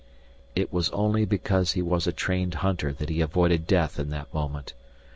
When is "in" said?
3.99-4.09